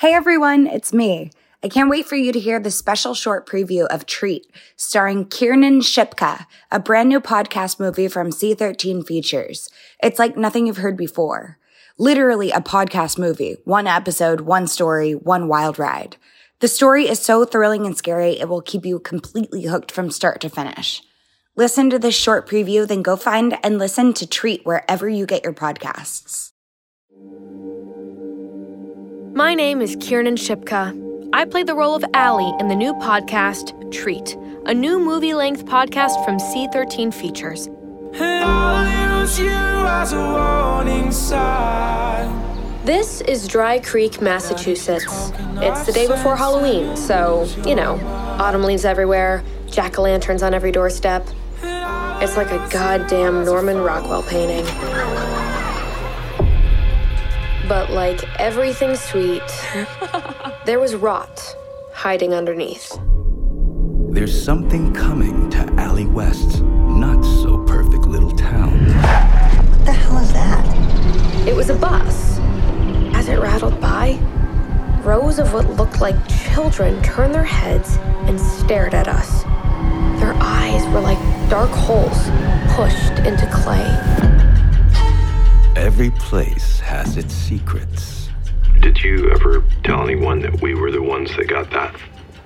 Hey 0.00 0.14
everyone, 0.14 0.68
it's 0.68 0.92
me. 0.92 1.32
I 1.60 1.68
can't 1.68 1.90
wait 1.90 2.06
for 2.06 2.14
you 2.14 2.30
to 2.30 2.38
hear 2.38 2.60
the 2.60 2.70
special 2.70 3.14
short 3.14 3.48
preview 3.48 3.84
of 3.88 4.06
Treat, 4.06 4.46
starring 4.76 5.24
Kiernan 5.24 5.80
Shipka, 5.80 6.46
a 6.70 6.78
brand 6.78 7.08
new 7.08 7.18
podcast 7.20 7.80
movie 7.80 8.06
from 8.06 8.30
C13 8.30 9.04
Features. 9.04 9.68
It's 10.00 10.20
like 10.20 10.36
nothing 10.36 10.68
you've 10.68 10.76
heard 10.76 10.96
before. 10.96 11.58
Literally 11.98 12.52
a 12.52 12.60
podcast 12.60 13.18
movie, 13.18 13.56
one 13.64 13.88
episode, 13.88 14.42
one 14.42 14.68
story, 14.68 15.16
one 15.16 15.48
wild 15.48 15.80
ride. 15.80 16.16
The 16.60 16.68
story 16.68 17.08
is 17.08 17.18
so 17.18 17.44
thrilling 17.44 17.84
and 17.84 17.96
scary, 17.96 18.38
it 18.38 18.48
will 18.48 18.62
keep 18.62 18.86
you 18.86 19.00
completely 19.00 19.64
hooked 19.64 19.90
from 19.90 20.12
start 20.12 20.40
to 20.42 20.48
finish. 20.48 21.02
Listen 21.56 21.90
to 21.90 21.98
this 21.98 22.14
short 22.14 22.48
preview, 22.48 22.86
then 22.86 23.02
go 23.02 23.16
find 23.16 23.58
and 23.64 23.80
listen 23.80 24.12
to 24.14 24.28
Treat 24.28 24.64
wherever 24.64 25.08
you 25.08 25.26
get 25.26 25.42
your 25.42 25.54
podcasts. 25.54 26.52
My 29.38 29.54
name 29.54 29.80
is 29.80 29.96
Kiernan 30.00 30.34
Shipka. 30.34 31.30
I 31.32 31.44
play 31.44 31.62
the 31.62 31.72
role 31.72 31.94
of 31.94 32.04
Allie 32.12 32.52
in 32.58 32.66
the 32.66 32.74
new 32.74 32.92
podcast, 32.94 33.70
Treat, 33.92 34.36
a 34.66 34.74
new 34.74 34.98
movie 34.98 35.32
length 35.32 35.64
podcast 35.64 36.24
from 36.24 36.38
C13 36.38 37.14
Features. 37.14 37.68
This 42.84 43.20
is 43.20 43.46
Dry 43.46 43.78
Creek, 43.78 44.20
Massachusetts. 44.20 45.30
It's 45.62 45.86
the 45.86 45.92
day 45.92 46.08
before 46.08 46.34
Halloween, 46.34 46.96
so, 46.96 47.48
you 47.64 47.76
know, 47.76 47.94
autumn 48.40 48.64
leaves 48.64 48.84
everywhere, 48.84 49.44
jack 49.68 50.00
o' 50.00 50.02
lanterns 50.02 50.42
on 50.42 50.52
every 50.52 50.72
doorstep. 50.72 51.24
It's 51.62 52.36
like 52.36 52.50
a 52.50 52.68
goddamn 52.72 53.44
Norman 53.44 53.78
Rockwell 53.78 54.24
painting. 54.24 54.66
But 57.68 57.90
like 57.90 58.24
everything 58.40 58.96
sweet, 58.96 59.42
there 60.64 60.80
was 60.80 60.94
rot 60.94 61.54
hiding 61.92 62.32
underneath. 62.32 62.98
There's 64.10 64.42
something 64.42 64.94
coming 64.94 65.50
to 65.50 65.58
Allie 65.74 66.06
West's 66.06 66.60
not 66.60 67.22
so 67.22 67.62
perfect 67.66 68.06
little 68.06 68.30
town. 68.30 68.86
What 68.86 69.84
the 69.84 69.92
hell 69.92 70.16
is 70.16 70.32
that? 70.32 71.46
It 71.46 71.54
was 71.54 71.68
a 71.68 71.74
bus. 71.74 72.38
As 73.14 73.28
it 73.28 73.38
rattled 73.38 73.78
by, 73.82 74.18
rows 75.04 75.38
of 75.38 75.52
what 75.52 75.68
looked 75.76 76.00
like 76.00 76.16
children 76.54 77.02
turned 77.02 77.34
their 77.34 77.44
heads 77.44 77.98
and 78.26 78.40
stared 78.40 78.94
at 78.94 79.08
us. 79.08 79.42
Their 80.20 80.32
eyes 80.40 80.86
were 80.94 81.00
like 81.00 81.18
dark 81.50 81.70
holes 81.70 82.30
pushed 82.74 83.18
into 83.26 83.46
clay. 83.52 84.37
Every 85.98 86.12
place 86.12 86.78
has 86.78 87.16
its 87.16 87.34
secrets. 87.34 88.28
Did 88.78 89.02
you 89.02 89.32
ever 89.32 89.64
tell 89.82 90.04
anyone 90.04 90.38
that 90.42 90.62
we 90.62 90.72
were 90.74 90.92
the 90.92 91.02
ones 91.02 91.34
that 91.34 91.48
got 91.48 91.72
that 91.72 91.92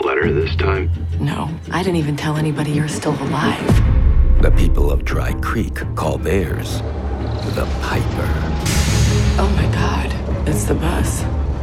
letter 0.00 0.32
this 0.32 0.56
time? 0.56 0.90
No, 1.20 1.50
I 1.70 1.82
didn't 1.82 1.96
even 1.96 2.16
tell 2.16 2.38
anybody 2.38 2.70
you're 2.70 2.88
still 2.88 3.12
alive. 3.12 4.40
The 4.40 4.50
people 4.52 4.90
of 4.90 5.04
Dry 5.04 5.34
Creek 5.42 5.74
call 5.96 6.16
theirs 6.16 6.78
the 7.54 7.68
Piper. 7.82 8.30
Oh 9.36 9.52
my 9.54 9.70
god, 9.74 10.48
it's 10.48 10.64
the 10.64 10.74
bus. 10.74 11.22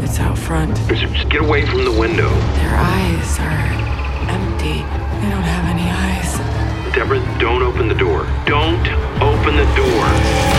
It's 0.00 0.20
out 0.20 0.36
front. 0.36 0.76
Just 0.86 1.30
get 1.30 1.40
away 1.40 1.64
from 1.64 1.86
the 1.86 1.98
window. 1.98 2.28
Their 2.28 2.76
eyes 2.76 3.38
are 3.38 4.28
empty. 4.28 4.84
They 5.24 5.30
don't 5.30 5.48
have 5.48 5.64
any 5.64 5.88
eyes. 5.88 6.94
Deborah, 6.94 7.20
don't 7.40 7.62
open 7.62 7.88
the 7.88 7.94
door. 7.94 8.26
Don't 8.44 8.86
open 9.22 9.56
the 9.56 9.64
door. 9.74 10.49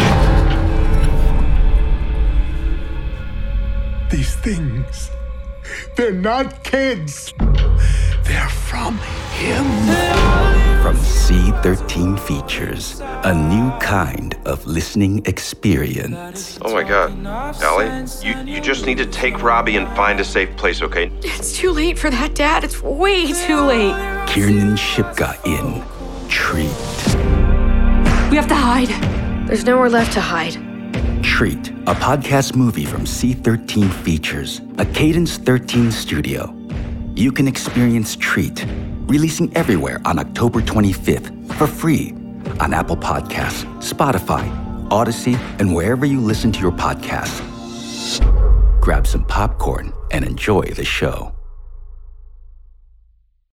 Things, 4.42 5.12
they're 5.96 6.12
not 6.12 6.64
kids. 6.64 7.34
They're 8.24 8.50
from 8.50 8.98
him. 9.34 9.66
From 10.82 10.96
C13 10.98 12.20
Features, 12.20 13.02
a 13.02 13.36
new 13.36 13.70
kind 13.80 14.36
of 14.46 14.66
listening 14.66 15.24
experience. 15.26 16.58
Oh 16.64 16.74
my 16.74 16.82
god. 16.82 17.24
Allie, 17.62 18.08
you, 18.24 18.56
you 18.56 18.60
just 18.62 18.88
need 18.88 18.98
to 18.98 19.06
take 19.06 19.44
Robbie 19.44 19.78
and 19.78 19.88
find 19.96 20.20
a 20.20 20.24
safe 20.24 20.56
place, 20.58 20.82
okay? 20.82 21.12
It's 21.22 21.56
too 21.56 21.72
late 21.72 22.00
for 22.00 22.10
that, 22.10 22.34
Dad. 22.34 22.64
It's 22.64 22.82
way 22.82 23.32
too 23.32 23.62
late. 23.62 23.94
Kiernan 24.28 24.76
Shipka 24.76 25.38
in 25.46 25.84
Treat. 26.30 26.66
We 28.32 28.38
have 28.38 28.48
to 28.48 28.56
hide. 28.56 28.90
There's 29.48 29.66
nowhere 29.66 29.90
left 29.90 30.14
to 30.14 30.22
hide. 30.22 30.71
Treat, 31.42 31.70
a 31.88 31.96
podcast 31.96 32.56
movie 32.56 32.86
from 32.86 33.02
C13 33.02 33.92
Features, 34.04 34.62
a 34.78 34.86
Cadence 34.86 35.38
13 35.38 35.90
studio. 35.92 36.56
You 37.16 37.32
can 37.32 37.48
experience 37.48 38.16
Treat, 38.16 38.64
releasing 39.08 39.52
everywhere 39.58 40.00
on 40.06 40.20
October 40.20 40.62
25th 40.62 41.52
for 41.56 41.66
free 41.66 42.12
on 42.60 42.76
Apple 42.76 42.96
Podcasts, 42.96 43.66
Spotify, 43.82 44.46
Odyssey, 44.92 45.36
and 45.58 45.74
wherever 45.74 46.06
you 46.06 46.20
listen 46.20 46.52
to 46.52 46.60
your 46.60 46.74
podcasts. 46.74 47.42
Grab 48.80 49.08
some 49.08 49.26
popcorn 49.26 49.94
and 50.12 50.24
enjoy 50.24 50.66
the 50.66 50.86
show. 50.86 51.34